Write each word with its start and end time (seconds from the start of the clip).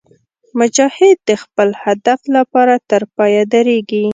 مجاهد 0.59 1.17
د 1.29 1.31
خپل 1.43 1.69
هدف 1.83 2.19
لپاره 2.35 2.75
تر 2.89 3.01
پایه 3.15 3.43
درېږي. 3.53 4.05